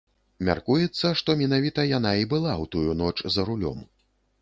Мяркуецца, 0.47 1.11
што 1.21 1.35
менавіта 1.43 1.87
яна 1.91 2.17
і 2.25 2.29
была 2.35 2.53
ў 2.61 2.65
тую 2.77 2.91
ноч 3.07 3.17
за 3.37 3.41
рулём. 3.53 3.89